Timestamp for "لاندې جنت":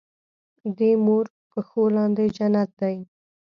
1.95-2.69